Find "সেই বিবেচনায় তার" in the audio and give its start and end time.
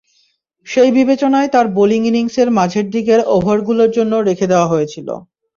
0.67-1.65